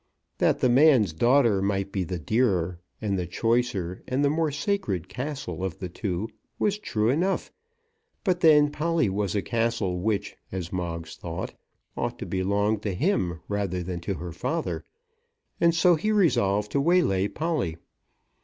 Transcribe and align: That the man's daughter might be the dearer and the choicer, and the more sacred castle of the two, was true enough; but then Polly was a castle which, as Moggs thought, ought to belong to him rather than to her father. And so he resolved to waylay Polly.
That 0.39 0.61
the 0.61 0.67
man's 0.67 1.13
daughter 1.13 1.61
might 1.61 1.91
be 1.91 2.03
the 2.03 2.17
dearer 2.17 2.79
and 3.03 3.19
the 3.19 3.27
choicer, 3.27 4.01
and 4.07 4.25
the 4.25 4.31
more 4.31 4.49
sacred 4.51 5.07
castle 5.07 5.63
of 5.63 5.77
the 5.77 5.89
two, 5.89 6.27
was 6.57 6.79
true 6.79 7.09
enough; 7.11 7.51
but 8.23 8.39
then 8.39 8.71
Polly 8.71 9.09
was 9.09 9.35
a 9.35 9.43
castle 9.43 9.99
which, 9.99 10.35
as 10.51 10.73
Moggs 10.73 11.17
thought, 11.17 11.53
ought 11.95 12.17
to 12.17 12.25
belong 12.25 12.79
to 12.79 12.95
him 12.95 13.41
rather 13.47 13.83
than 13.83 13.99
to 13.99 14.15
her 14.15 14.31
father. 14.31 14.83
And 15.59 15.75
so 15.75 15.93
he 15.93 16.11
resolved 16.11 16.71
to 16.71 16.81
waylay 16.81 17.27
Polly. 17.27 17.75